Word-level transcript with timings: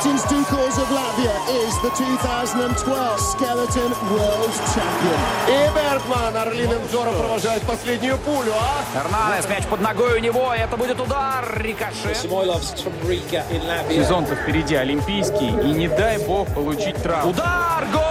Martins 0.00 0.24
Dukals 0.32 0.78
of 0.80 0.88
Latvia 0.88 1.36
is 1.60 1.76
the 1.82 1.90
2012 1.90 3.20
Skeleton 3.20 3.92
World 4.10 4.52
Champion. 4.72 5.18
И 5.46 5.68
Бергман 5.74 6.34
орлиным 6.34 6.82
взором 6.86 7.14
провожает 7.18 7.60
последнюю 7.64 8.16
пулю, 8.16 8.54
а? 8.54 8.82
Эрнандес, 8.98 9.46
мяч 9.50 9.66
под 9.66 9.82
ногой 9.82 10.18
у 10.18 10.22
него, 10.22 10.54
это 10.54 10.78
будет 10.78 10.98
удар, 11.00 11.44
рикошет. 11.62 12.16
Сезон-то 13.90 14.36
впереди 14.36 14.76
олимпийский, 14.76 15.48
и 15.48 15.72
не 15.74 15.88
дай 15.88 16.16
бог 16.24 16.48
получить 16.54 16.96
травму. 17.02 17.32
Удар, 17.32 17.84
гол! 17.92 18.09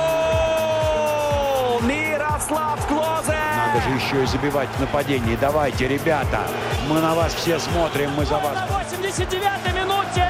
Надо 3.80 3.92
же 3.92 3.96
еще 3.96 4.24
и 4.24 4.26
забивать 4.26 4.68
в 4.76 4.80
нападении. 4.80 5.38
Давайте, 5.40 5.88
ребята, 5.88 6.42
мы 6.90 7.00
на 7.00 7.16
вас 7.16 7.34
все 7.34 7.60
смотрим, 7.60 8.12
мы 8.18 8.26
за 8.26 8.38
вас. 8.38 8.56
На 8.56 8.68
89-й 8.68 9.74
минуте! 9.74 10.28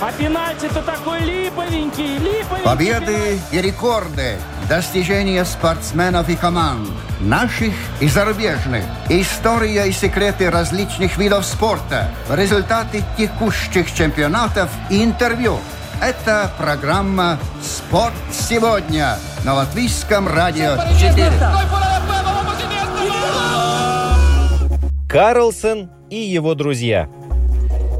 А 0.00 0.12
пенальти-то 0.12 0.82
такой 0.82 1.20
липовенький, 1.20 2.18
липовенький. 2.18 2.64
Победы 2.64 3.40
и 3.50 3.60
рекорды, 3.60 4.38
достижения 4.68 5.44
спортсменов 5.44 6.28
и 6.28 6.36
команд, 6.36 6.88
наших 7.18 7.72
и 8.00 8.08
зарубежных, 8.08 8.84
история 9.08 9.88
и 9.88 9.92
секреты 9.92 10.50
различных 10.50 11.16
видов 11.16 11.44
спорта, 11.44 12.10
результаты 12.30 13.02
текущих 13.16 13.92
чемпионатов 13.92 14.70
и 14.90 15.02
интервью. 15.02 15.58
Это 16.00 16.52
программа 16.58 17.38
«Спорт 17.62 18.14
сегодня» 18.30 19.18
на 19.44 19.54
Латвийском 19.54 20.28
радио 20.28 20.76
4. 21.00 21.85
Карлсон 25.08 25.88
и 26.10 26.16
его 26.16 26.56
друзья. 26.56 27.08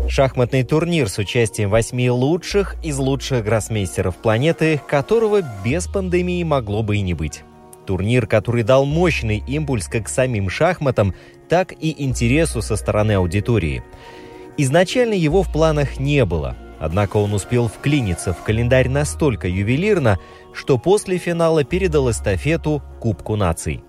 Шахматный 0.09 0.65
турнир 0.65 1.09
с 1.09 1.19
участием 1.19 1.71
восьми 1.71 2.11
лучших 2.11 2.75
из 2.83 2.99
лучших 2.99 3.45
гроссмейстеров 3.45 4.17
планеты, 4.17 4.81
которого 4.89 5.41
без 5.65 5.87
пандемии 5.87 6.43
могло 6.43 6.83
бы 6.83 6.97
и 6.97 7.03
не 7.03 7.15
быть. 7.15 7.45
Турнир, 7.87 8.27
который 8.27 8.65
дал 8.65 8.85
мощный 8.85 9.41
импульс 9.47 9.87
как 9.87 10.09
самим 10.09 10.51
шахматам, 10.51 11.15
так 11.49 11.73
и 11.73 11.95
интересу 11.97 12.61
со 12.61 12.75
стороны 12.75 13.13
аудитории. 13.13 13.85
Изначально 14.57 15.15
его 15.15 15.45
в 15.45 15.53
планах 15.53 16.01
не 16.01 16.25
было, 16.25 16.57
однако 16.81 17.19
он 17.19 17.33
успел 17.35 17.69
вклиниться 17.69 18.33
в 18.33 18.43
календарь 18.43 18.89
настолько 18.89 19.47
ювелирно, 19.47 20.19
что 20.53 20.77
после 20.77 21.19
финала 21.19 21.63
передал 21.63 22.11
эстафету 22.11 22.83
Кубку 23.01 23.37
наций. 23.37 23.85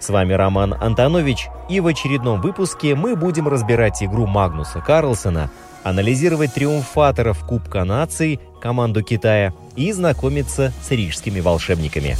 С 0.00 0.08
вами 0.08 0.32
Роман 0.32 0.74
Антонович, 0.80 1.48
и 1.68 1.78
в 1.80 1.86
очередном 1.86 2.40
выпуске 2.40 2.94
мы 2.94 3.16
будем 3.16 3.46
разбирать 3.48 4.02
игру 4.02 4.26
Магнуса 4.26 4.80
Карлсона, 4.80 5.50
анализировать 5.84 6.54
триумфаторов 6.54 7.44
Кубка 7.44 7.84
наций, 7.84 8.40
команду 8.62 9.02
Китая 9.02 9.52
и 9.76 9.92
знакомиться 9.92 10.72
с 10.82 10.90
рижскими 10.90 11.40
волшебниками. 11.40 12.16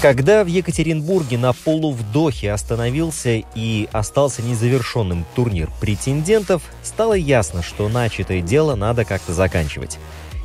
Когда 0.00 0.44
в 0.44 0.46
Екатеринбурге 0.46 1.36
на 1.36 1.52
полувдохе 1.52 2.52
остановился 2.52 3.42
и 3.54 3.88
остался 3.92 4.42
незавершенным 4.42 5.26
турнир 5.34 5.70
претендентов, 5.80 6.62
стало 6.82 7.14
ясно, 7.14 7.62
что 7.62 7.90
начатое 7.90 8.40
дело 8.40 8.76
надо 8.76 9.04
как-то 9.04 9.34
заканчивать. 9.34 9.98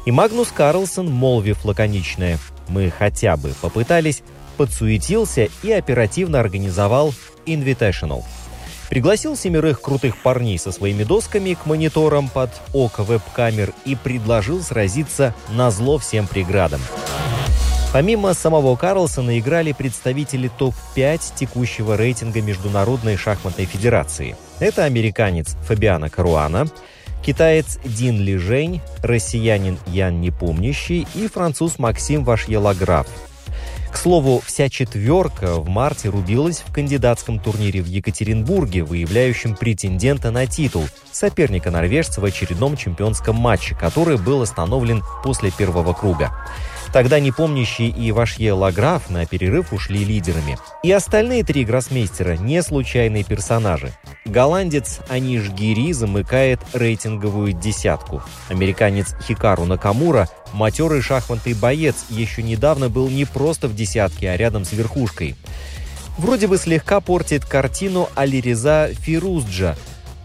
И 0.05 0.11
Магнус 0.11 0.49
Карлсон, 0.53 1.11
молвив 1.11 1.63
лаконичное 1.65 2.37
«мы 2.69 2.89
хотя 2.89 3.35
бы 3.35 3.53
попытались», 3.61 4.23
подсуетился 4.57 5.47
и 5.63 5.71
оперативно 5.71 6.39
организовал 6.39 7.13
Invitational. 7.45 8.23
Пригласил 8.89 9.37
семерых 9.37 9.81
крутых 9.81 10.17
парней 10.17 10.57
со 10.59 10.71
своими 10.71 11.03
досками 11.03 11.53
к 11.53 11.65
мониторам 11.65 12.27
под 12.27 12.49
око 12.73 13.03
веб-камер 13.03 13.71
и 13.85 13.95
предложил 13.95 14.61
сразиться 14.61 15.33
на 15.49 15.71
зло 15.71 15.97
всем 15.97 16.27
преградам. 16.27 16.81
Помимо 17.93 18.33
самого 18.33 18.75
Карлсона 18.75 19.39
играли 19.39 19.71
представители 19.71 20.49
топ-5 20.59 21.21
текущего 21.35 21.95
рейтинга 21.95 22.41
Международной 22.41 23.15
шахматной 23.15 23.65
федерации. 23.65 24.35
Это 24.59 24.83
американец 24.83 25.55
Фабиано 25.67 26.09
Каруана, 26.09 26.67
китаец 27.23 27.79
Дин 27.83 28.19
Лижень, 28.19 28.81
россиянин 29.01 29.77
Ян 29.87 30.21
Непомнящий 30.21 31.07
и 31.15 31.27
француз 31.27 31.79
Максим 31.79 32.23
Вашьелаграф. 32.23 33.07
К 33.91 33.97
слову, 33.97 34.41
вся 34.45 34.69
четверка 34.69 35.55
в 35.55 35.67
марте 35.67 36.09
рубилась 36.09 36.63
в 36.65 36.71
кандидатском 36.71 37.39
турнире 37.39 37.81
в 37.81 37.87
Екатеринбурге, 37.87 38.83
выявляющем 38.83 39.55
претендента 39.55 40.29
на 40.29 40.45
титул, 40.45 40.83
соперника 41.11 41.71
норвежца 41.71 42.21
в 42.21 42.25
очередном 42.25 42.77
чемпионском 42.77 43.35
матче, 43.35 43.75
который 43.75 44.17
был 44.17 44.43
остановлен 44.43 45.03
после 45.23 45.49
первого 45.49 45.93
круга. 45.93 46.31
Тогда 46.91 47.19
непомнящий 47.19 47.89
и 47.89 48.11
Вашье 48.11 48.53
Лаграф 48.53 49.09
на 49.09 49.25
перерыв 49.25 49.73
ушли 49.73 50.03
лидерами. 50.03 50.57
И 50.81 50.91
остальные 50.91 51.43
три 51.43 51.63
гроссмейстера– 51.63 52.35
не 52.39 52.63
случайные 52.63 53.23
персонажи. 53.23 53.93
Голландец 54.25 54.99
Аниш 55.07 55.49
Гири 55.49 55.91
замыкает 55.93 56.59
рейтинговую 56.73 57.53
десятку. 57.53 58.23
Американец 58.49 59.13
Хикару 59.27 59.65
Накамура– 59.65 60.27
матерый 60.53 61.01
шахматный 61.01 61.53
боец, 61.53 62.05
еще 62.09 62.41
недавно 62.41 62.89
был 62.89 63.07
не 63.07 63.25
просто 63.25 63.67
в 63.67 63.75
десятке, 63.75 64.31
а 64.31 64.37
рядом 64.37 64.65
с 64.65 64.71
верхушкой. 64.71 65.35
Вроде 66.17 66.47
бы 66.47 66.57
слегка 66.57 67.01
портит 67.01 67.45
картину 67.45 68.09
Алиреза 68.15 68.89
Фирузджа. 69.01 69.77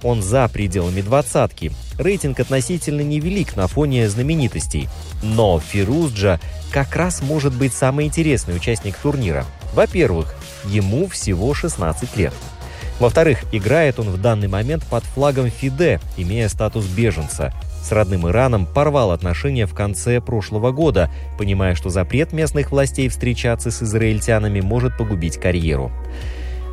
Он 0.02 0.22
за 0.22 0.48
пределами 0.48 1.02
двадцатки. 1.02 1.72
Рейтинг 1.99 2.41
относительно 2.41 3.03
невелик 3.03 3.56
на 3.56 3.66
фоне 3.66 4.09
знаменитостей. 4.09 4.88
Но 5.22 5.60
Фирузджа 5.60 6.41
как 6.72 6.97
раз 6.97 7.22
может 7.22 7.55
быть 7.55 7.72
самый 7.72 8.06
интересный 8.06 8.56
участник 8.56 8.97
турнира. 8.97 9.44
Во-первых, 9.75 10.34
ему 10.66 11.06
всего 11.09 11.55
16 11.55 12.16
лет. 12.16 12.34
Во-вторых, 13.00 13.44
играет 13.53 13.99
он 13.99 14.10
в 14.10 14.21
данный 14.21 14.49
момент 14.49 14.84
под 14.84 15.05
флагом 15.05 15.50
ФИДЕ, 15.50 16.00
имея 16.16 16.49
статус 16.49 16.87
беженца. 16.87 17.53
С 17.82 17.93
родным 17.93 18.28
Ираном 18.28 18.66
порвал 18.66 19.11
отношения 19.11 19.66
в 19.66 19.75
конце 19.75 20.21
прошлого 20.21 20.71
года, 20.71 21.11
понимая, 21.37 21.75
что 21.75 21.91
запрет 21.91 22.32
местных 22.32 22.71
властей 22.71 23.09
встречаться 23.09 23.71
с 23.71 23.82
израильтянами 23.82 24.61
может 24.61 24.97
погубить 24.97 25.37
карьеру. 25.38 25.93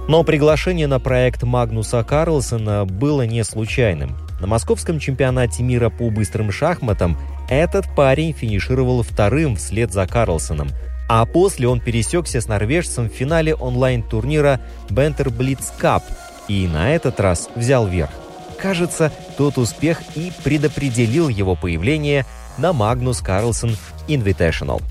Но 0.08 0.24
приглашение 0.24 0.88
на 0.88 1.00
проект 1.00 1.44
Магнуса 1.44 2.04
Карлсона 2.04 2.86
было 2.86 3.24
не 3.24 3.44
случайным. 3.44 4.16
На 4.42 4.48
московском 4.48 4.98
чемпионате 4.98 5.62
мира 5.62 5.92
по 5.92 6.10
быстрым 6.10 6.52
шахматам 6.52 7.16
этот 7.48 7.86
парень 7.96 8.34
финишировал 8.34 9.04
вторым 9.04 9.56
вслед 9.56 9.94
за 9.94 10.08
Карлсоном, 10.08 10.70
а 11.08 11.24
после 11.28 11.68
он 11.68 11.80
пересекся 11.80 12.42
с 12.42 12.48
норвежцем 12.48 13.08
в 13.08 13.14
финале 13.14 13.54
онлайн-турнира 13.54 14.60
Бентер 14.90 15.28
Blitz 15.28 15.72
Cup 15.80 16.02
и 16.48 16.68
на 16.68 16.90
этот 16.90 17.20
раз 17.20 17.50
взял 17.56 17.86
верх. 17.86 18.10
Кажется, 18.58 19.12
тот 19.38 19.60
успех 19.60 20.02
и 20.16 20.32
предопределил 20.44 21.30
его 21.30 21.56
появление 21.56 22.26
на 22.58 22.74
Магнус 22.74 23.22
Карлсон 23.22 23.78
Invitational. 24.08 24.82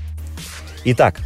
Итак, 0.85 1.17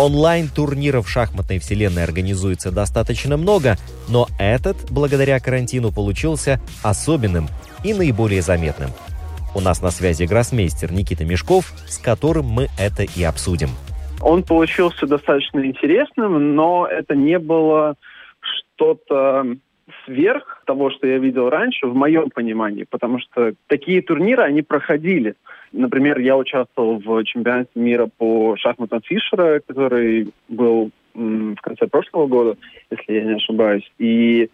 Онлайн-турниров 0.00 1.06
шахматной 1.10 1.58
вселенной 1.58 2.04
организуется 2.04 2.72
достаточно 2.72 3.36
много, 3.36 3.76
но 4.08 4.28
этот, 4.38 4.90
благодаря 4.90 5.38
карантину, 5.40 5.92
получился 5.92 6.58
особенным 6.82 7.48
и 7.84 7.92
наиболее 7.92 8.40
заметным. 8.40 8.88
У 9.54 9.60
нас 9.60 9.82
на 9.82 9.90
связи 9.90 10.24
гроссмейстер 10.24 10.90
Никита 10.90 11.26
Мешков, 11.26 11.74
с 11.86 11.98
которым 11.98 12.46
мы 12.46 12.68
это 12.78 13.02
и 13.02 13.22
обсудим. 13.22 13.68
Он 14.22 14.42
получился 14.42 15.06
достаточно 15.06 15.66
интересным, 15.66 16.54
но 16.54 16.86
это 16.86 17.14
не 17.14 17.38
было 17.38 17.96
что-то 18.40 19.44
сверх 20.06 20.59
того, 20.70 20.90
что 20.90 21.08
я 21.08 21.18
видел 21.18 21.50
раньше, 21.50 21.88
в 21.88 21.96
моем 21.96 22.30
понимании, 22.30 22.86
потому 22.88 23.18
что 23.18 23.54
такие 23.66 24.02
турниры, 24.02 24.44
они 24.44 24.62
проходили. 24.62 25.34
Например, 25.72 26.20
я 26.20 26.36
участвовал 26.36 27.02
в 27.04 27.24
чемпионате 27.24 27.70
мира 27.74 28.08
по 28.18 28.54
шахматам 28.56 29.00
Фишера, 29.02 29.60
который 29.66 30.28
был 30.48 30.92
в 31.14 31.60
конце 31.60 31.88
прошлого 31.88 32.28
года, 32.28 32.56
если 32.88 33.14
я 33.14 33.24
не 33.24 33.34
ошибаюсь. 33.34 33.90
И 33.98 34.48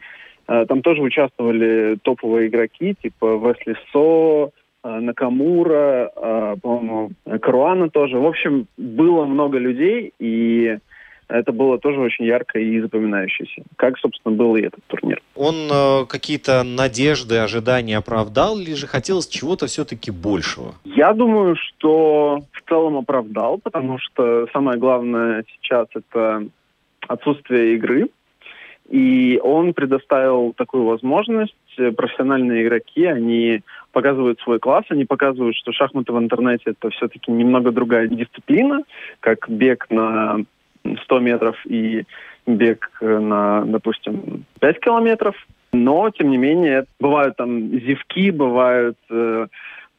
э, 0.49 0.65
там 0.67 0.81
тоже 0.81 1.03
участвовали 1.03 1.99
топовые 2.03 2.49
игроки, 2.49 2.95
типа 3.03 3.37
Весли 3.37 3.77
Со, 3.93 4.51
э, 4.85 5.01
Накамура, 5.01 6.11
э, 6.17 6.57
по-моему, 6.63 7.11
Каруана 7.43 7.91
тоже. 7.91 8.17
В 8.19 8.27
общем, 8.27 8.69
было 8.79 9.27
много 9.27 9.59
людей, 9.59 10.15
и 10.19 10.79
это 11.29 11.53
было 11.53 11.79
тоже 11.79 12.01
очень 12.01 12.25
ярко 12.25 12.59
и 12.59 12.81
запоминающееся. 12.81 13.63
Как, 13.77 13.99
собственно, 13.99 14.35
был 14.35 14.57
и 14.57 14.63
этот 14.63 14.83
турнир. 14.87 15.21
Он 15.35 15.55
э, 15.71 16.07
какие-то 16.07 16.63
надежды, 16.63 17.39
ожидания 17.39 17.97
оправдал 17.97 18.59
или 18.59 18.75
же 18.75 18.87
хотелось 18.87 19.27
чего-то 19.27 19.67
все-таки 19.67 20.11
большего? 20.11 20.75
Я 20.85 21.13
думаю, 21.13 21.57
что 21.57 22.43
в 22.53 22.69
целом 22.69 22.97
оправдал, 22.97 23.59
потому 23.59 23.99
что 23.99 24.47
самое 24.53 24.79
главное 24.79 25.45
сейчас 25.55 25.89
это 25.95 26.47
отсутствие 27.09 27.75
игры. 27.75 28.09
И 28.89 29.41
он 29.43 29.75
предоставил 29.75 30.53
такую 30.57 30.85
возможность 30.85 31.55
профессиональные 31.97 32.65
игроки, 32.65 33.05
они 33.05 33.63
показывают 33.91 34.39
свой 34.41 34.61
класс, 34.61 34.85
они 34.91 35.05
показывают, 35.05 35.57
что 35.57 35.73
шахматы 35.73 36.13
в 36.13 36.19
интернете 36.19 36.65
это 36.67 36.91
все-таки 36.91 37.33
немного 37.33 37.73
другая 37.73 38.07
дисциплина, 38.07 38.83
как 39.21 39.49
бег 39.49 39.87
на 39.91 40.45
100 41.05 41.19
метров 41.21 41.57
и 41.67 42.05
бег 42.47 42.91
на, 43.01 43.65
допустим, 43.65 44.45
5 44.61 44.81
километров. 44.81 45.35
Но, 45.73 46.11
тем 46.11 46.31
не 46.31 46.39
менее, 46.39 46.87
бывают 47.01 47.37
там 47.37 47.71
зевки, 47.81 48.31
бывают 48.31 48.97
э, 49.11 49.47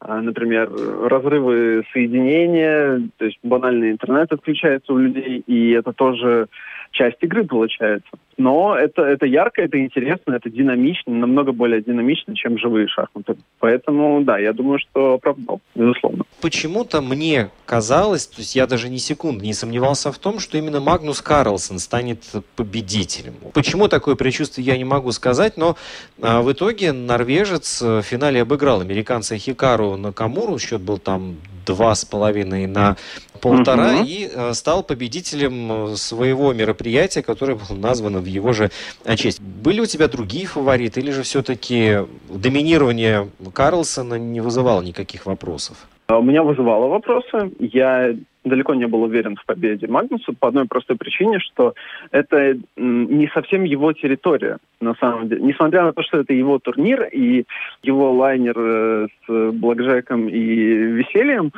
а, 0.00 0.20
например, 0.20 0.70
разрывы 1.08 1.84
соединения, 1.92 3.02
то 3.16 3.24
есть 3.24 3.38
банальный 3.42 3.90
интернет 3.90 4.32
отключается 4.32 4.92
у 4.92 4.98
людей, 4.98 5.42
и 5.46 5.70
это 5.70 5.92
тоже 5.92 6.46
часть 6.92 7.22
игры 7.22 7.44
получается. 7.44 8.08
Но 8.38 8.76
это, 8.76 9.02
это 9.02 9.26
ярко, 9.26 9.62
это 9.62 9.80
интересно, 9.80 10.34
это 10.34 10.48
динамично, 10.48 11.12
намного 11.12 11.50
более 11.50 11.82
динамично, 11.82 12.36
чем 12.36 12.56
живые 12.56 12.86
шахматы. 12.86 13.36
Поэтому, 13.58 14.22
да, 14.22 14.38
я 14.38 14.52
думаю, 14.52 14.78
что 14.78 15.14
оправдал, 15.14 15.60
безусловно. 15.74 16.24
Почему-то 16.40 17.02
мне 17.02 17.50
казалось, 17.66 18.28
то 18.28 18.38
есть 18.38 18.54
я 18.54 18.68
даже 18.68 18.88
ни 18.88 18.98
секунды 18.98 19.44
не 19.44 19.54
сомневался 19.54 20.12
в 20.12 20.18
том, 20.18 20.38
что 20.38 20.56
именно 20.56 20.78
Магнус 20.80 21.20
Карлсон 21.20 21.80
станет 21.80 22.22
победителем. 22.54 23.34
Почему 23.54 23.88
такое 23.88 24.14
предчувствие, 24.14 24.64
я 24.68 24.78
не 24.78 24.84
могу 24.84 25.10
сказать, 25.10 25.56
но 25.56 25.76
а, 26.22 26.40
в 26.40 26.52
итоге 26.52 26.92
норвежец 26.92 27.82
в 27.82 28.02
финале 28.02 28.42
обыграл 28.42 28.80
американца 28.80 29.36
Хикару 29.36 29.96
Накамуру, 29.96 30.58
счет 30.60 30.80
был 30.80 30.98
там 30.98 31.38
два 31.68 31.94
с 31.94 32.04
половиной 32.04 32.66
на 32.66 32.96
полтора 33.40 33.96
угу. 33.96 34.04
и 34.04 34.28
э, 34.32 34.54
стал 34.54 34.82
победителем 34.82 35.96
своего 35.96 36.52
мероприятия, 36.52 37.22
которое 37.22 37.54
было 37.54 37.76
названо 37.76 38.18
в 38.20 38.24
его 38.24 38.52
же 38.52 38.70
честь. 39.16 39.40
Были 39.40 39.80
у 39.80 39.86
тебя 39.86 40.08
другие 40.08 40.46
фавориты 40.46 41.00
или 41.00 41.10
же 41.10 41.22
все-таки 41.22 41.98
доминирование 42.28 43.30
Карлсона 43.52 44.14
не 44.14 44.40
вызывало 44.40 44.82
никаких 44.82 45.26
вопросов? 45.26 45.76
А 46.08 46.18
у 46.18 46.22
меня 46.22 46.42
вызывало 46.42 46.86
вопросы. 46.86 47.52
Я 47.58 48.14
далеко 48.42 48.74
не 48.74 48.86
был 48.86 49.02
уверен 49.02 49.36
в 49.36 49.44
победе 49.44 49.86
Магнуса 49.88 50.32
по 50.32 50.48
одной 50.48 50.64
простой 50.64 50.96
причине, 50.96 51.38
что 51.38 51.74
это 52.10 52.56
не 52.76 53.28
совсем 53.28 53.64
его 53.64 53.92
территория, 53.92 54.56
на 54.80 54.94
самом 54.94 55.28
деле. 55.28 55.42
Несмотря 55.42 55.84
на 55.84 55.92
то, 55.92 56.02
что 56.02 56.20
это 56.20 56.32
его 56.32 56.58
турнир 56.58 57.04
и 57.12 57.44
его 57.82 58.10
лайнер 58.12 58.54
э, 58.56 59.08
с 59.26 59.52
блэкджеком 59.52 60.30
и 60.30 60.40
весельем, 60.40 61.52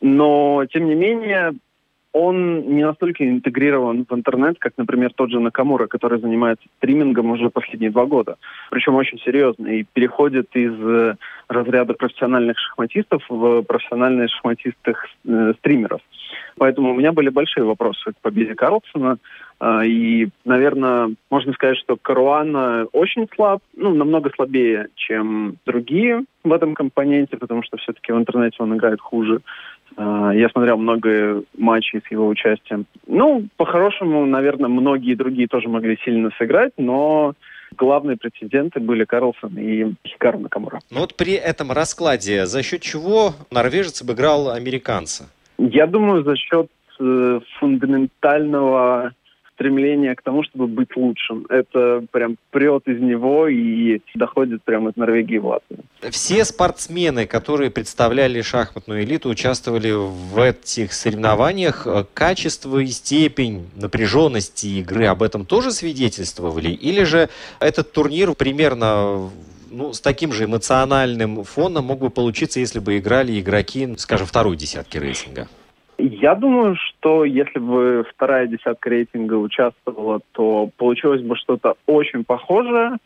но, 0.00 0.64
тем 0.72 0.86
не 0.86 0.94
менее, 0.94 1.52
он 2.14 2.76
не 2.76 2.84
настолько 2.84 3.28
интегрирован 3.28 4.06
в 4.08 4.14
интернет, 4.14 4.56
как, 4.60 4.74
например, 4.76 5.12
тот 5.12 5.32
же 5.32 5.40
Накамура, 5.40 5.88
который 5.88 6.20
занимается 6.20 6.64
стримингом 6.78 7.32
уже 7.32 7.50
последние 7.50 7.90
два 7.90 8.06
года. 8.06 8.36
Причем 8.70 8.94
очень 8.94 9.18
серьезно. 9.18 9.66
И 9.66 9.84
переходит 9.92 10.46
из 10.54 10.72
э, 10.80 11.16
разряда 11.48 11.94
профессиональных 11.94 12.56
шахматистов 12.56 13.24
в 13.28 13.62
профессиональных 13.62 14.30
шахматистых 14.30 15.08
э, 15.26 15.54
стримеров. 15.58 16.00
Поэтому 16.56 16.92
у 16.92 16.94
меня 16.94 17.10
были 17.10 17.30
большие 17.30 17.64
вопросы 17.64 18.12
к 18.12 18.18
победе 18.22 18.54
Карлсона. 18.54 19.18
А, 19.58 19.84
и, 19.84 20.28
наверное, 20.44 21.14
можно 21.30 21.52
сказать, 21.52 21.78
что 21.78 21.96
Каруана 21.96 22.86
очень 22.92 23.28
слаб, 23.34 23.60
ну, 23.76 23.94
намного 23.94 24.30
слабее, 24.34 24.88
чем 24.94 25.56
другие 25.66 26.24
в 26.44 26.52
этом 26.52 26.74
компоненте, 26.74 27.36
потому 27.36 27.62
что 27.62 27.76
все-таки 27.78 28.12
в 28.12 28.18
интернете 28.18 28.56
он 28.60 28.76
играет 28.76 29.00
хуже. 29.00 29.40
А, 29.96 30.32
я 30.32 30.48
смотрел 30.48 30.76
много 30.76 31.42
матчей 31.56 32.00
с 32.06 32.10
его 32.10 32.26
участием. 32.28 32.86
Ну, 33.06 33.46
по-хорошему, 33.56 34.26
наверное, 34.26 34.68
многие 34.68 35.14
другие 35.14 35.48
тоже 35.48 35.68
могли 35.68 35.98
сильно 36.04 36.30
сыграть, 36.38 36.72
но 36.76 37.34
главные 37.76 38.16
претенденты 38.16 38.80
были 38.80 39.04
Карлсон 39.04 39.56
и 39.58 39.94
Хикару 40.06 40.38
Накамура. 40.38 40.80
Ну 40.90 41.00
вот 41.00 41.16
при 41.16 41.34
этом 41.34 41.72
раскладе 41.72 42.46
за 42.46 42.62
счет 42.62 42.82
чего 42.82 43.34
норвежец 43.50 44.02
обыграл 44.02 44.50
американца? 44.50 45.30
Я 45.58 45.86
думаю, 45.86 46.24
за 46.24 46.36
счет 46.36 46.68
э, 47.00 47.40
фундаментального 47.58 49.12
стремление 49.54 50.14
к 50.14 50.22
тому, 50.22 50.42
чтобы 50.42 50.66
быть 50.66 50.96
лучшим. 50.96 51.46
Это 51.48 52.04
прям 52.10 52.36
прет 52.50 52.86
из 52.86 53.00
него 53.00 53.48
и 53.48 54.00
доходит 54.14 54.62
прямо 54.62 54.90
из 54.90 54.96
Норвегии 54.96 55.38
в 55.38 55.46
Латвию. 55.46 55.80
Все 56.10 56.44
спортсмены, 56.44 57.26
которые 57.26 57.70
представляли 57.70 58.40
шахматную 58.42 59.04
элиту, 59.04 59.28
участвовали 59.28 59.92
в 59.92 60.38
этих 60.38 60.92
соревнованиях. 60.92 61.86
Качество 62.14 62.78
и 62.78 62.86
степень 62.86 63.68
напряженности 63.76 64.66
игры 64.66 65.06
об 65.06 65.22
этом 65.22 65.46
тоже 65.46 65.70
свидетельствовали? 65.70 66.70
Или 66.70 67.04
же 67.04 67.28
этот 67.60 67.92
турнир 67.92 68.34
примерно 68.34 69.30
ну, 69.70 69.92
с 69.92 70.00
таким 70.00 70.32
же 70.32 70.44
эмоциональным 70.44 71.44
фоном 71.44 71.86
мог 71.86 71.98
бы 71.98 72.10
получиться, 72.10 72.60
если 72.60 72.78
бы 72.78 72.98
играли 72.98 73.40
игроки, 73.40 73.94
скажем, 73.98 74.26
второй 74.26 74.56
десятки 74.56 74.98
рейтинга? 74.98 75.48
Я 75.98 76.34
думаю, 76.34 76.76
что 76.76 77.24
если 77.24 77.58
бы 77.58 78.04
вторая 78.10 78.46
десятка 78.46 78.90
рейтинга 78.90 79.34
участвовала, 79.34 80.20
то 80.32 80.70
получилось 80.76 81.22
бы 81.22 81.36
что-то 81.36 81.74
очень 81.86 82.24
похожее. 82.24 82.96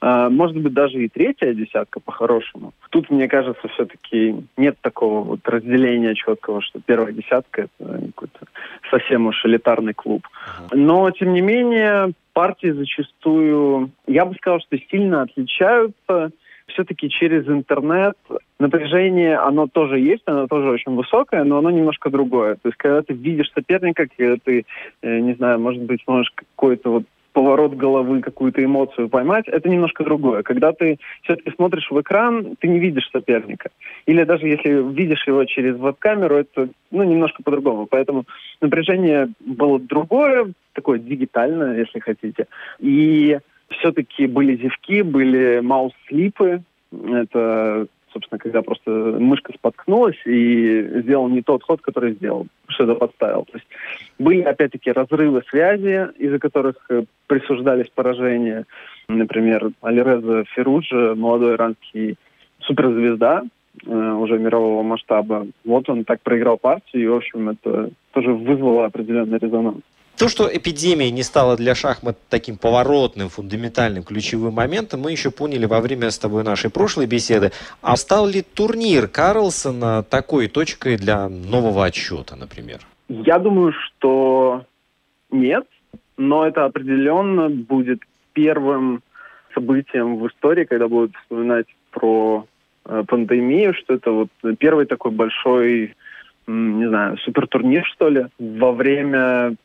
А, 0.00 0.30
может 0.30 0.56
быть, 0.56 0.72
даже 0.72 1.02
и 1.04 1.08
третья 1.08 1.52
десятка 1.52 2.00
по-хорошему. 2.00 2.72
Тут, 2.88 3.10
мне 3.10 3.28
кажется, 3.28 3.68
все-таки 3.68 4.34
нет 4.56 4.76
такого 4.80 5.22
вот 5.22 5.46
разделения 5.46 6.14
четкого, 6.14 6.62
что 6.62 6.80
первая 6.80 7.12
десятка— 7.12 7.62
это 7.78 8.06
какой-то 8.06 8.46
совсем 8.90 9.26
уж 9.26 9.44
элитарный 9.44 9.92
клуб. 9.92 10.26
Но, 10.72 11.10
тем 11.10 11.34
не 11.34 11.42
менее, 11.42 12.12
партии 12.32 12.70
зачастую, 12.70 13.90
я 14.06 14.24
бы 14.24 14.34
сказал, 14.36 14.60
что 14.60 14.78
сильно 14.90 15.22
отличаются 15.22 16.30
все-таки 16.68 17.10
через 17.10 17.46
интернет 17.48 18.16
напряжение, 18.60 19.36
оно 19.36 19.66
тоже 19.66 19.98
есть, 19.98 20.22
оно 20.26 20.46
тоже 20.46 20.70
очень 20.70 20.94
высокое, 20.94 21.44
но 21.44 21.58
оно 21.58 21.70
немножко 21.70 22.10
другое. 22.10 22.54
То 22.54 22.68
есть, 22.68 22.76
когда 22.76 23.02
ты 23.02 23.14
видишь 23.14 23.50
соперника, 23.52 24.06
когда 24.16 24.36
ты, 24.44 24.64
э, 25.02 25.18
не 25.18 25.34
знаю, 25.34 25.58
может 25.58 25.82
быть, 25.82 26.00
можешь 26.06 26.32
какой-то 26.34 26.90
вот 26.90 27.04
поворот 27.32 27.74
головы, 27.74 28.20
какую-то 28.20 28.62
эмоцию 28.62 29.08
поймать, 29.08 29.46
это 29.48 29.68
немножко 29.68 30.04
другое. 30.04 30.42
Когда 30.42 30.72
ты 30.72 30.98
все-таки 31.22 31.52
смотришь 31.54 31.90
в 31.90 32.00
экран, 32.00 32.56
ты 32.58 32.68
не 32.68 32.80
видишь 32.80 33.08
соперника. 33.12 33.70
Или 34.06 34.24
даже 34.24 34.46
если 34.46 34.82
видишь 34.92 35.26
его 35.26 35.44
через 35.44 35.76
веб-камеру, 35.76 36.36
это 36.36 36.68
ну, 36.90 37.02
немножко 37.04 37.42
по-другому. 37.42 37.86
Поэтому 37.86 38.24
напряжение 38.60 39.28
было 39.40 39.78
другое, 39.78 40.52
такое 40.72 40.98
дигитальное, 40.98 41.78
если 41.78 42.00
хотите. 42.00 42.46
И 42.80 43.38
все-таки 43.70 44.26
были 44.26 44.56
зевки, 44.56 45.02
были 45.02 45.60
маус-слипы. 45.60 46.62
Это, 46.92 47.86
собственно, 48.12 48.38
когда 48.38 48.62
просто 48.62 48.90
мышка 48.90 49.52
споткнулась 49.52 50.18
и 50.24 51.00
сделал 51.02 51.28
не 51.28 51.42
тот 51.42 51.62
ход, 51.62 51.80
который 51.80 52.12
сделал, 52.14 52.46
что-то 52.68 52.94
подставил. 52.94 53.44
То 53.44 53.58
есть 53.58 53.66
были, 54.18 54.42
опять-таки, 54.42 54.92
разрывы 54.92 55.42
связи, 55.48 56.08
из-за 56.18 56.38
которых 56.38 56.76
э, 56.90 57.04
присуждались 57.26 57.90
поражения. 57.94 58.66
Например, 59.08 59.70
Алиреза 59.82 60.44
Феруджа, 60.54 61.14
молодой 61.14 61.54
иранский 61.54 62.16
суперзвезда, 62.60 63.42
э, 63.86 64.12
уже 64.12 64.38
мирового 64.38 64.82
масштаба. 64.82 65.46
Вот 65.64 65.88
он 65.88 66.04
так 66.04 66.20
проиграл 66.22 66.58
партию, 66.58 67.02
и, 67.02 67.08
в 67.08 67.14
общем, 67.14 67.50
это 67.50 67.90
тоже 68.12 68.32
вызвало 68.32 68.86
определенный 68.86 69.38
резонанс. 69.38 69.82
То, 70.20 70.28
что 70.28 70.54
эпидемия 70.54 71.10
не 71.10 71.22
стала 71.22 71.56
для 71.56 71.74
шахмат 71.74 72.18
таким 72.28 72.58
поворотным, 72.58 73.30
фундаментальным, 73.30 74.02
ключевым 74.02 74.52
моментом, 74.52 75.00
мы 75.00 75.12
еще 75.12 75.30
поняли 75.30 75.64
во 75.64 75.80
время 75.80 76.10
с 76.10 76.18
тобой 76.18 76.44
нашей 76.44 76.68
прошлой 76.68 77.06
беседы. 77.06 77.52
А 77.80 77.96
стал 77.96 78.26
ли 78.26 78.42
турнир 78.42 79.08
Карлсона 79.08 80.02
такой 80.02 80.48
точкой 80.48 80.98
для 80.98 81.26
нового 81.30 81.86
отсчета, 81.86 82.36
например? 82.36 82.80
Я 83.08 83.38
думаю, 83.38 83.72
что 83.72 84.66
нет, 85.30 85.64
но 86.18 86.46
это 86.46 86.66
определенно 86.66 87.48
будет 87.48 88.00
первым 88.34 89.02
событием 89.54 90.18
в 90.18 90.28
истории, 90.28 90.64
когда 90.64 90.86
будут 90.86 91.16
вспоминать 91.16 91.66
про 91.92 92.44
э, 92.84 93.04
пандемию, 93.08 93.72
что 93.72 93.94
это 93.94 94.10
вот 94.10 94.28
первый 94.58 94.84
такой 94.84 95.12
большой, 95.12 95.94
не 96.46 96.88
знаю, 96.88 97.16
супертурнир, 97.24 97.86
что 97.86 98.10
ли, 98.10 98.26
во 98.38 98.72
время 98.72 99.56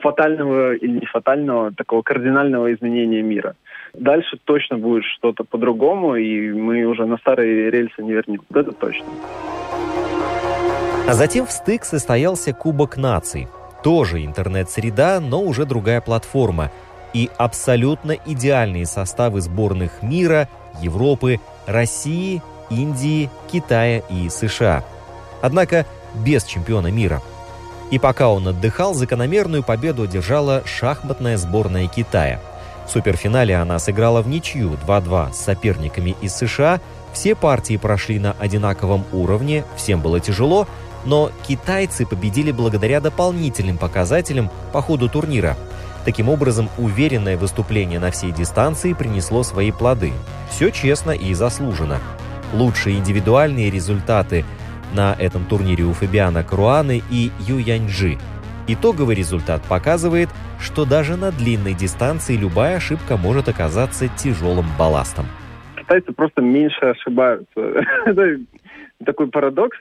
фатального 0.00 0.74
или 0.74 1.00
не 1.00 1.06
фатального, 1.06 1.72
такого 1.72 2.02
кардинального 2.02 2.72
изменения 2.74 3.22
мира. 3.22 3.54
Дальше 3.94 4.38
точно 4.44 4.78
будет 4.78 5.04
что-то 5.04 5.44
по-другому, 5.44 6.16
и 6.16 6.52
мы 6.52 6.84
уже 6.84 7.06
на 7.06 7.16
старые 7.18 7.70
рельсы 7.70 8.02
не 8.02 8.12
вернем. 8.12 8.42
Это 8.52 8.72
точно. 8.72 9.06
А 11.06 11.12
затем 11.12 11.46
в 11.46 11.50
стык 11.50 11.84
состоялся 11.84 12.52
Кубок 12.52 12.96
наций. 12.96 13.46
Тоже 13.82 14.24
интернет-среда, 14.24 15.20
но 15.20 15.42
уже 15.42 15.66
другая 15.66 16.00
платформа. 16.00 16.70
И 17.12 17.28
абсолютно 17.36 18.16
идеальные 18.26 18.86
составы 18.86 19.40
сборных 19.40 20.02
мира, 20.02 20.48
Европы, 20.82 21.38
России, 21.66 22.42
Индии, 22.70 23.28
Китая 23.52 24.02
и 24.10 24.28
США. 24.28 24.82
Однако 25.42 25.84
без 26.26 26.44
чемпиона 26.44 26.90
мира– 26.90 27.20
и 27.90 27.98
пока 27.98 28.28
он 28.28 28.48
отдыхал, 28.48 28.94
закономерную 28.94 29.62
победу 29.62 30.02
одержала 30.02 30.62
шахматная 30.64 31.36
сборная 31.36 31.86
Китая. 31.86 32.40
В 32.86 32.90
суперфинале 32.90 33.56
она 33.56 33.78
сыграла 33.78 34.22
в 34.22 34.28
ничью 34.28 34.76
2-2 34.86 35.32
с 35.32 35.38
соперниками 35.38 36.16
из 36.20 36.34
США. 36.34 36.80
Все 37.12 37.34
партии 37.34 37.76
прошли 37.76 38.18
на 38.18 38.32
одинаковом 38.38 39.04
уровне, 39.12 39.64
всем 39.76 40.00
было 40.00 40.20
тяжело, 40.20 40.66
но 41.04 41.30
китайцы 41.46 42.06
победили 42.06 42.50
благодаря 42.50 43.00
дополнительным 43.00 43.78
показателям 43.78 44.50
по 44.72 44.82
ходу 44.82 45.08
турнира. 45.08 45.56
Таким 46.04 46.28
образом, 46.28 46.68
уверенное 46.76 47.38
выступление 47.38 47.98
на 47.98 48.10
всей 48.10 48.30
дистанции 48.32 48.92
принесло 48.92 49.42
свои 49.42 49.70
плоды. 49.70 50.12
Все 50.50 50.70
честно 50.70 51.12
и 51.12 51.32
заслуженно. 51.32 52.00
Лучшие 52.52 52.98
индивидуальные 52.98 53.70
результаты 53.70 54.44
на 54.94 55.14
этом 55.18 55.44
турнире 55.44 55.84
у 55.84 55.92
Фабиана 55.92 56.42
Круаны 56.42 57.02
и 57.10 57.30
Ю 57.46 57.58
Яньджи. 57.58 58.16
Итоговый 58.66 59.14
результат 59.14 59.62
показывает, 59.68 60.28
что 60.58 60.86
даже 60.86 61.16
на 61.16 61.30
длинной 61.32 61.74
дистанции 61.74 62.36
любая 62.36 62.76
ошибка 62.76 63.16
может 63.16 63.48
оказаться 63.48 64.08
тяжелым 64.08 64.66
балластом. 64.78 65.26
Китайцы 65.76 66.12
просто 66.12 66.40
меньше 66.40 66.80
ошибаются. 66.80 67.60
Это 68.06 68.40
такой 69.04 69.28
парадокс, 69.28 69.76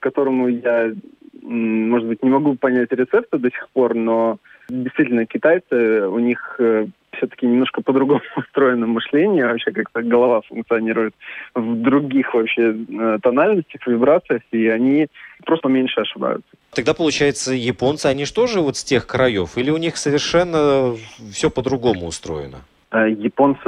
которому 0.00 0.48
я, 0.48 0.92
может 1.42 2.08
быть, 2.08 2.22
не 2.24 2.30
могу 2.30 2.56
понять 2.56 2.90
рецепта 2.90 3.38
до 3.38 3.50
сих 3.50 3.68
пор, 3.72 3.94
но 3.94 4.38
действительно 4.68 5.26
китайцы, 5.26 6.08
у 6.08 6.18
них 6.18 6.56
э, 6.58 6.86
все-таки 7.16 7.46
немножко 7.46 7.82
по-другому 7.82 8.20
устроено 8.36 8.86
мышление, 8.86 9.46
вообще 9.46 9.72
как-то 9.72 10.02
голова 10.02 10.40
функционирует 10.42 11.14
в 11.54 11.82
других 11.82 12.34
вообще 12.34 12.74
э, 12.74 13.18
тональностях, 13.22 13.86
вибрациях, 13.86 14.42
и 14.52 14.68
они 14.68 15.08
просто 15.44 15.68
меньше 15.68 16.00
ошибаются. 16.00 16.48
Тогда, 16.72 16.94
получается, 16.94 17.52
японцы, 17.52 18.06
они 18.06 18.24
что 18.24 18.46
же 18.46 18.60
вот 18.60 18.76
с 18.76 18.84
тех 18.84 19.06
краев? 19.06 19.56
Или 19.56 19.70
у 19.70 19.76
них 19.76 19.96
совершенно 19.96 20.94
все 21.32 21.50
по-другому 21.50 22.06
устроено? 22.06 22.58
А 22.94 23.08
японцы 23.08 23.66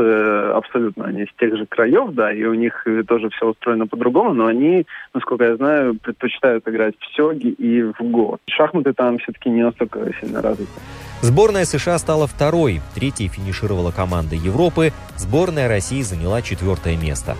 абсолютно, 0.54 1.06
они 1.06 1.22
из 1.22 1.28
тех 1.36 1.56
же 1.56 1.66
краев, 1.66 2.12
да, 2.12 2.32
и 2.32 2.44
у 2.44 2.54
них 2.54 2.86
тоже 3.08 3.28
все 3.30 3.48
устроено 3.50 3.88
по-другому, 3.88 4.32
но 4.32 4.46
они, 4.46 4.86
насколько 5.14 5.42
я 5.42 5.56
знаю, 5.56 5.98
предпочитают 6.00 6.68
играть 6.68 6.94
в 7.00 7.16
сёги 7.16 7.48
и 7.48 7.82
в 7.82 7.96
го. 8.02 8.38
Шахматы 8.48 8.92
там 8.92 9.18
все-таки 9.18 9.50
не 9.50 9.64
настолько 9.64 9.98
сильно 10.20 10.40
развиты. 10.42 10.70
Сборная 11.22 11.64
США 11.64 11.98
стала 11.98 12.28
второй, 12.28 12.80
третьей 12.94 13.26
финишировала 13.26 13.90
команда 13.90 14.36
Европы, 14.36 14.92
сборная 15.16 15.66
России 15.66 16.02
заняла 16.02 16.40
четвертое 16.40 16.96
место. 16.96 17.34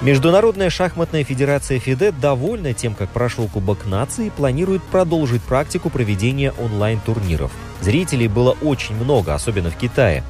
Международная 0.00 0.70
шахматная 0.70 1.22
федерация 1.22 1.78
ФИДЕ 1.78 2.12
довольна 2.12 2.72
тем, 2.72 2.94
как 2.94 3.10
прошел 3.10 3.46
Кубок 3.46 3.84
нации 3.84 4.28
и 4.28 4.30
планирует 4.30 4.82
продолжить 4.84 5.42
практику 5.42 5.90
проведения 5.90 6.54
онлайн-турниров. 6.58 7.52
Зрителей 7.82 8.28
было 8.28 8.56
очень 8.62 8.94
много, 8.94 9.34
особенно 9.34 9.68
в 9.68 9.76
Китае. 9.76 10.22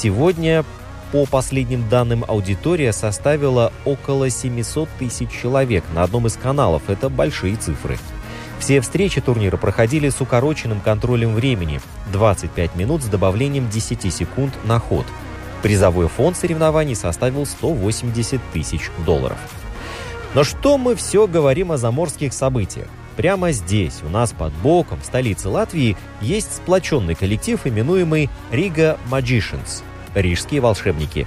Сегодня, 0.00 0.64
по 1.10 1.26
последним 1.26 1.88
данным, 1.88 2.24
аудитория 2.28 2.92
составила 2.92 3.72
около 3.84 4.30
700 4.30 4.88
тысяч 4.96 5.28
человек 5.28 5.82
на 5.92 6.04
одном 6.04 6.28
из 6.28 6.36
каналов. 6.36 6.88
Это 6.88 7.08
большие 7.08 7.56
цифры. 7.56 7.98
Все 8.60 8.80
встречи 8.80 9.20
турнира 9.20 9.56
проходили 9.56 10.08
с 10.08 10.20
укороченным 10.20 10.80
контролем 10.80 11.34
времени– 11.34 11.80
25 12.12 12.76
минут 12.76 13.02
с 13.02 13.06
добавлением 13.06 13.68
10 13.68 14.14
секунд 14.14 14.54
на 14.62 14.78
ход. 14.78 15.04
Призовой 15.64 16.06
фонд 16.06 16.36
соревнований 16.36 16.94
составил 16.94 17.44
180 17.44 18.40
тысяч 18.52 18.92
долларов. 19.04 19.38
Но 20.32 20.44
что 20.44 20.78
мы 20.78 20.94
все 20.94 21.26
говорим 21.26 21.72
о 21.72 21.76
заморских 21.76 22.32
событиях? 22.32 22.86
Прямо 23.18 23.50
здесь, 23.50 24.02
у 24.02 24.08
нас 24.08 24.32
под 24.32 24.52
боком, 24.62 24.98
в 25.00 25.04
столице 25.04 25.50
Латвии, 25.50 25.96
есть 26.22 26.56
сплоченный 26.56 27.14
коллектив, 27.14 27.60
именуемый 27.66 28.30
Рига 28.50 28.96
Magicians– 29.12 29.84
Рижские 30.14 30.62
волшебники. 30.62 31.26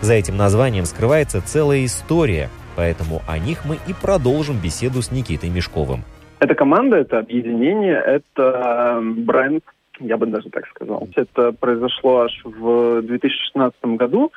За 0.00 0.14
этим 0.14 0.36
названием 0.36 0.84
скрывается 0.84 1.40
целая 1.40 1.84
история, 1.84 2.48
поэтому 2.74 3.22
о 3.28 3.38
них 3.38 3.64
мы 3.64 3.76
и 3.86 3.92
продолжим 3.92 4.58
беседу 4.60 5.00
с 5.00 5.12
Никитой 5.12 5.50
Мешковым– 5.50 6.02
это 6.38 6.54
команда, 6.54 6.96
это 6.96 7.18
объединение, 7.18 7.94
это 7.94 8.96
эм, 8.98 9.24
бренд, 9.24 9.64
я 10.00 10.16
бы 10.16 10.26
даже 10.26 10.50
так 10.50 10.66
сказал. 10.68 11.08
Это 11.14 11.52
произошло 11.52 12.20
аж 12.20 12.40
в 12.44 13.02
2016 13.02 13.96
году, 13.96 14.32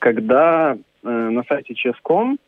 когда 0.00 0.74
э, 0.74 1.08
на 1.08 1.44
сайте 1.44 1.74
Chess.com 1.74 2.38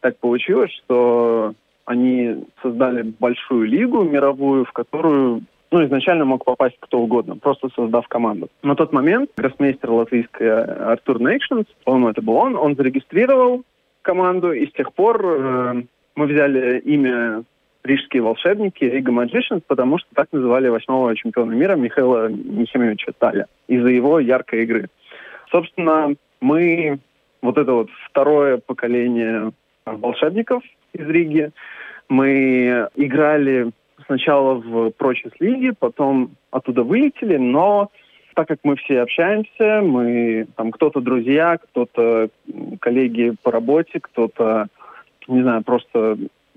так 0.00 0.16
получилось, 0.18 0.70
что 0.84 1.52
они 1.88 2.44
создали 2.60 3.00
большую 3.02 3.66
лигу 3.66 4.02
мировую, 4.02 4.66
в 4.66 4.72
которую 4.72 5.42
ну, 5.70 5.84
изначально 5.86 6.26
мог 6.26 6.44
попасть 6.44 6.76
кто 6.80 7.00
угодно, 7.00 7.36
просто 7.36 7.70
создав 7.74 8.06
команду. 8.08 8.48
На 8.62 8.74
тот 8.74 8.92
момент 8.92 9.30
гроссмейстер 9.36 9.90
латвийской 9.90 10.64
Артур 10.64 11.18
Нейшнс, 11.18 11.64
по-моему, 11.84 12.10
это 12.10 12.20
был 12.20 12.36
он, 12.36 12.56
он 12.56 12.76
зарегистрировал 12.76 13.62
команду, 14.02 14.52
и 14.52 14.66
с 14.66 14.72
тех 14.72 14.92
пор 14.92 15.24
э, 15.24 15.82
мы 16.14 16.26
взяли 16.26 16.78
имя 16.80 17.42
рижские 17.84 18.20
волшебники, 18.20 18.84
Рига 18.84 19.10
Magicians, 19.10 19.62
потому 19.66 19.96
что 19.98 20.08
так 20.14 20.28
называли 20.30 20.68
восьмого 20.68 21.16
чемпиона 21.16 21.52
мира 21.52 21.74
Михаила 21.74 22.28
Нехимовича 22.28 23.12
Таля 23.18 23.46
из-за 23.66 23.88
его 23.88 24.20
яркой 24.20 24.64
игры. 24.64 24.88
Собственно, 25.50 26.14
мы, 26.42 26.98
вот 27.40 27.56
это 27.56 27.72
вот 27.72 27.88
второе 28.10 28.58
поколение 28.58 29.52
волшебников 29.86 30.62
из 30.98 31.08
Риги, 31.08 31.50
мы 32.08 32.88
играли 32.96 33.70
сначала 34.06 34.54
в 34.54 34.90
Прочес 34.90 35.32
лиге, 35.40 35.72
потом 35.78 36.30
оттуда 36.50 36.82
вылетели, 36.82 37.36
но 37.36 37.90
так 38.34 38.48
как 38.48 38.60
мы 38.62 38.76
все 38.76 39.00
общаемся, 39.00 39.80
мы 39.82 40.46
там 40.56 40.70
кто-то 40.70 41.00
друзья, 41.00 41.58
кто-то 41.58 42.28
коллеги 42.80 43.34
по 43.42 43.50
работе, 43.50 43.98
кто-то, 44.00 44.68
не 45.26 45.42
знаю, 45.42 45.62
просто 45.64 46.16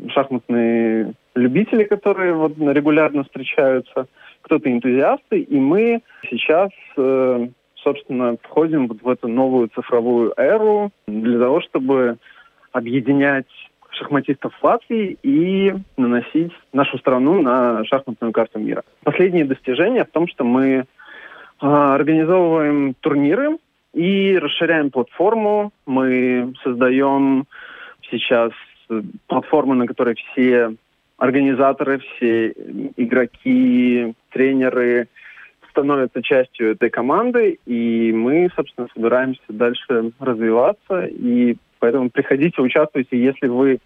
шахматные 0.09 1.13
любители, 1.35 1.83
которые 1.83 2.33
вот 2.33 2.57
регулярно 2.57 3.23
встречаются, 3.23 4.07
кто-то 4.41 4.71
энтузиасты, 4.71 5.39
и 5.39 5.59
мы 5.59 6.01
сейчас, 6.29 6.69
э, 6.97 7.47
собственно, 7.75 8.37
входим 8.43 8.87
вот 8.87 9.01
в 9.01 9.09
эту 9.09 9.27
новую 9.27 9.69
цифровую 9.69 10.33
эру 10.37 10.91
для 11.07 11.39
того, 11.39 11.61
чтобы 11.61 12.17
объединять 12.71 13.47
шахматистов 13.91 14.53
Латвии 14.61 15.17
и 15.23 15.73
наносить 15.97 16.51
нашу 16.73 16.97
страну 16.97 17.41
на 17.41 17.83
шахматную 17.85 18.31
карту 18.33 18.59
мира. 18.59 18.83
Последнее 19.03 19.45
достижение 19.45 20.05
в 20.05 20.11
том, 20.11 20.27
что 20.27 20.43
мы 20.43 20.67
э, 20.67 20.83
организовываем 21.61 22.95
турниры 22.99 23.57
и 23.93 24.37
расширяем 24.37 24.91
платформу. 24.91 25.71
Мы 25.85 26.53
создаем 26.63 27.45
сейчас 28.09 28.51
платформа, 29.27 29.75
на 29.75 29.87
которой 29.87 30.15
все 30.15 30.75
организаторы, 31.17 31.99
все 31.99 32.49
игроки, 32.97 34.13
тренеры 34.31 35.07
становятся 35.69 36.21
частью 36.21 36.71
этой 36.71 36.89
команды, 36.89 37.59
и 37.65 38.11
мы, 38.11 38.49
собственно, 38.55 38.87
собираемся 38.93 39.41
дальше 39.47 40.11
развиваться, 40.19 41.05
и 41.05 41.55
поэтому 41.81 42.09
приходите, 42.09 42.61
участвуйте, 42.61 43.21
если 43.21 43.47
вы 43.47 43.79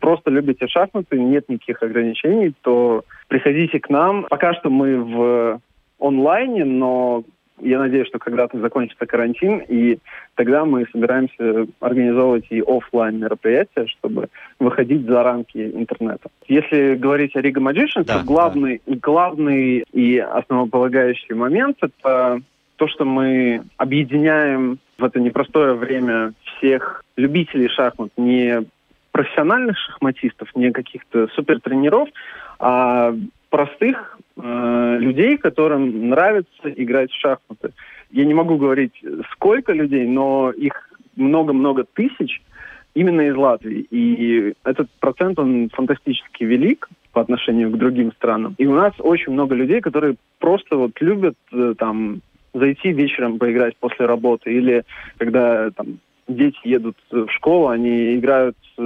просто 0.00 0.30
любите 0.30 0.66
шахматы, 0.66 1.18
нет 1.18 1.48
никаких 1.48 1.82
ограничений, 1.82 2.52
то 2.62 3.04
приходите 3.28 3.80
к 3.80 3.88
нам. 3.88 4.26
Пока 4.28 4.52
что 4.52 4.68
мы 4.68 4.98
в 4.98 5.60
онлайне, 5.98 6.64
но 6.64 7.24
я 7.60 7.78
надеюсь, 7.78 8.08
что 8.08 8.18
когда-то 8.18 8.58
закончится 8.60 9.06
карантин, 9.06 9.62
и 9.66 9.98
тогда 10.34 10.64
мы 10.64 10.86
собираемся 10.92 11.66
организовывать 11.80 12.44
и 12.50 12.60
офлайн 12.60 13.18
мероприятия, 13.18 13.86
чтобы 13.86 14.28
выходить 14.58 15.06
за 15.06 15.22
рамки 15.22 15.58
интернета. 15.58 16.28
Если 16.48 16.96
говорить 16.96 17.34
о 17.34 17.40
Riga 17.40 17.60
Magicians, 17.60 18.04
да, 18.04 18.18
то 18.18 18.26
главный, 18.26 18.82
да. 18.86 18.96
главный 19.00 19.84
и 19.92 20.18
основополагающий 20.18 21.34
момент 21.34 21.78
это 21.80 22.42
то, 22.76 22.88
что 22.88 23.04
мы 23.04 23.62
объединяем 23.76 24.78
в 24.98 25.04
это 25.04 25.20
непростое 25.20 25.74
время 25.74 26.32
всех 26.44 27.04
любителей 27.16 27.68
шахмат, 27.68 28.10
не 28.16 28.64
профессиональных 29.12 29.78
шахматистов, 29.78 30.54
не 30.54 30.70
каких-то 30.72 31.28
супертренеров, 31.28 32.08
а 32.58 33.14
простых 33.50 34.18
э, 34.36 34.96
людей, 35.00 35.38
которым 35.38 36.10
нравится 36.10 36.64
играть 36.64 37.10
в 37.10 37.20
шахматы. 37.20 37.72
Я 38.10 38.24
не 38.24 38.34
могу 38.34 38.56
говорить, 38.56 38.92
сколько 39.32 39.72
людей, 39.72 40.06
но 40.06 40.50
их 40.50 40.90
много-много 41.16 41.84
тысяч 41.84 42.42
именно 42.94 43.22
из 43.22 43.36
Латвии. 43.36 43.86
И 43.90 44.54
этот 44.64 44.90
процент, 45.00 45.38
он 45.38 45.70
фантастически 45.70 46.44
велик 46.44 46.88
по 47.12 47.20
отношению 47.20 47.70
к 47.70 47.78
другим 47.78 48.12
странам. 48.12 48.54
И 48.58 48.66
у 48.66 48.74
нас 48.74 48.92
очень 48.98 49.32
много 49.32 49.54
людей, 49.54 49.80
которые 49.80 50.16
просто 50.38 50.76
вот 50.76 50.92
любят 51.00 51.36
э, 51.52 51.74
там 51.78 52.20
зайти 52.58 52.92
вечером 52.92 53.38
поиграть 53.38 53.76
после 53.76 54.06
работы 54.06 54.52
или 54.52 54.84
когда 55.18 55.70
там 55.70 55.98
дети 56.28 56.58
едут 56.64 56.96
в 57.10 57.28
школу, 57.30 57.68
они 57.68 58.16
играют 58.16 58.56
с, 58.76 58.80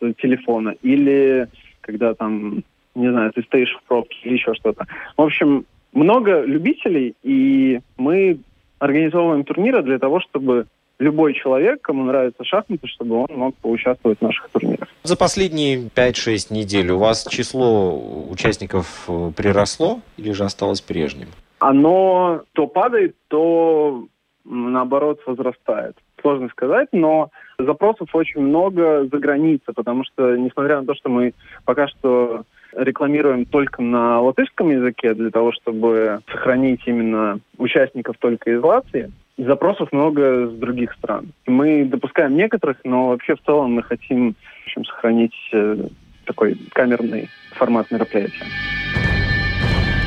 с 0.00 0.14
телефона 0.14 0.74
или 0.82 1.48
когда 1.80 2.14
там 2.14 2.62
не 2.96 3.10
знаю, 3.10 3.30
ты 3.32 3.42
стоишь 3.42 3.76
в 3.76 3.86
пробке 3.86 4.16
или 4.24 4.34
еще 4.34 4.54
что-то. 4.54 4.86
В 5.16 5.22
общем, 5.22 5.66
много 5.92 6.42
любителей, 6.42 7.14
и 7.22 7.80
мы 7.98 8.38
организовываем 8.78 9.44
турниры 9.44 9.82
для 9.82 9.98
того, 9.98 10.20
чтобы 10.20 10.66
любой 10.98 11.34
человек, 11.34 11.82
кому 11.82 12.04
нравятся 12.04 12.42
шахматы, 12.44 12.86
чтобы 12.86 13.16
он 13.16 13.28
мог 13.36 13.54
поучаствовать 13.56 14.18
в 14.18 14.22
наших 14.22 14.48
турнирах. 14.48 14.88
За 15.02 15.16
последние 15.16 15.88
5-6 15.88 16.52
недель 16.52 16.90
у 16.90 16.98
вас 16.98 17.26
число 17.28 18.28
участников 18.30 19.04
э, 19.08 19.30
приросло 19.36 20.00
или 20.16 20.32
же 20.32 20.44
осталось 20.44 20.80
прежним? 20.80 21.28
Оно 21.58 22.42
то 22.52 22.66
падает, 22.66 23.16
то 23.28 24.06
наоборот 24.44 25.20
возрастает. 25.26 25.96
Сложно 26.20 26.48
сказать, 26.48 26.88
но 26.92 27.30
запросов 27.58 28.08
очень 28.14 28.40
много 28.40 29.06
за 29.06 29.18
границей, 29.18 29.74
потому 29.74 30.04
что, 30.04 30.36
несмотря 30.36 30.80
на 30.80 30.86
то, 30.86 30.94
что 30.94 31.08
мы 31.08 31.34
пока 31.64 31.88
что 31.88 32.44
рекламируем 32.72 33.46
только 33.46 33.82
на 33.82 34.20
латышском 34.20 34.70
языке 34.70 35.14
для 35.14 35.30
того, 35.30 35.52
чтобы 35.52 36.20
сохранить 36.30 36.82
именно 36.86 37.40
участников 37.58 38.16
только 38.18 38.50
из 38.50 38.62
Латвии, 38.62 39.10
запросов 39.38 39.92
много 39.92 40.48
с 40.48 40.52
других 40.52 40.92
стран. 40.94 41.32
Мы 41.46 41.84
допускаем 41.84 42.36
некоторых, 42.36 42.78
но 42.84 43.08
вообще 43.08 43.36
в 43.36 43.42
целом 43.42 43.72
мы 43.72 43.82
хотим 43.82 44.32
в 44.32 44.66
общем, 44.66 44.84
сохранить 44.84 45.34
э, 45.52 45.76
такой 46.24 46.56
камерный 46.72 47.28
формат 47.52 47.90
мероприятия. 47.90 48.44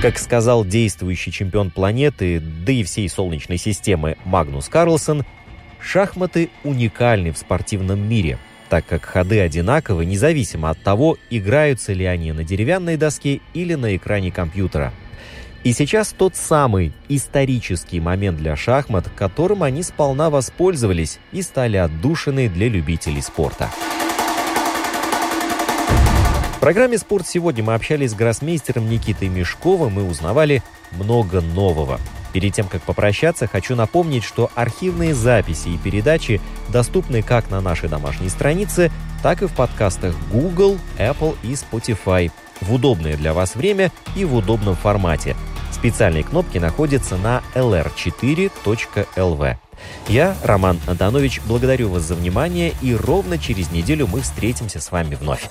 Как 0.01 0.17
сказал 0.17 0.63
действующий 0.63 1.29
чемпион 1.29 1.71
планеты, 1.71 2.39
да 2.39 2.71
и 2.71 2.83
всей 2.83 3.09
Солнечной 3.09 3.57
системы 3.57 4.15
Магнус 4.23 4.69
Карлсон, 4.69 5.25
шахматы 5.81 6.49
уникальны 6.63 7.33
в 7.33 7.37
спортивном 7.37 8.07
мире, 8.07 8.37
так 8.69 8.85
как 8.85 9.03
ходы 9.03 9.41
одинаковы 9.41 10.05
независимо 10.05 10.69
от 10.69 10.81
того, 10.81 11.17
играются 11.29 11.91
ли 11.91 12.05
они 12.05 12.31
на 12.31 12.45
деревянной 12.45 12.95
доске 12.95 13.41
или 13.53 13.73
на 13.75 13.93
экране 13.97 14.31
компьютера. 14.31 14.93
И 15.65 15.73
сейчас 15.73 16.15
тот 16.17 16.37
самый 16.37 16.93
исторический 17.09 17.99
момент 17.99 18.37
для 18.37 18.55
шахмат, 18.55 19.09
которым 19.17 19.63
они 19.63 19.83
сполна 19.83 20.29
воспользовались 20.29 21.19
и 21.33 21.41
стали 21.41 21.75
отдушиной 21.75 22.47
для 22.47 22.69
любителей 22.69 23.21
спорта. 23.21 23.69
В 26.59 26.61
программе 26.61 26.97
«Спорт 26.97 27.25
сегодня» 27.25 27.63
мы 27.63 27.73
общались 27.73 28.11
с 28.11 28.15
гроссмейстером 28.15 28.89
Никитой 28.89 29.29
Мешковым 29.29 29.97
и 29.97 30.03
узнавали 30.03 30.61
много 30.91 31.39
нового. 31.39 32.01
Перед 32.33 32.53
тем, 32.53 32.67
как 32.67 32.81
попрощаться, 32.81 33.47
хочу 33.47 33.77
напомнить, 33.77 34.25
что 34.25 34.51
архивные 34.55 35.15
записи 35.15 35.69
и 35.69 35.77
передачи 35.77 36.41
доступны 36.67 37.21
как 37.21 37.49
на 37.49 37.61
нашей 37.61 37.87
домашней 37.87 38.27
странице, 38.27 38.91
так 39.23 39.41
и 39.41 39.47
в 39.47 39.53
подкастах 39.53 40.13
Google, 40.33 40.77
Apple 40.97 41.37
и 41.43 41.53
Spotify 41.53 42.29
в 42.59 42.73
удобное 42.73 43.15
для 43.15 43.33
вас 43.33 43.55
время 43.55 43.89
и 44.17 44.25
в 44.25 44.35
удобном 44.35 44.75
формате. 44.75 45.37
Специальные 45.71 46.25
кнопки 46.25 46.57
находятся 46.57 47.15
на 47.15 47.41
lr4.lv. 47.55 49.55
Я, 50.09 50.35
Роман 50.43 50.77
Антонович, 50.87 51.39
благодарю 51.45 51.87
вас 51.87 52.03
за 52.03 52.15
внимание 52.15 52.73
и 52.81 52.93
ровно 52.93 53.37
через 53.37 53.71
неделю 53.71 54.07
мы 54.07 54.19
встретимся 54.19 54.81
с 54.81 54.91
вами 54.91 55.15
вновь. 55.15 55.47